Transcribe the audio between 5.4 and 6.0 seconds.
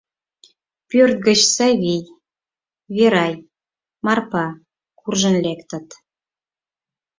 лектыт.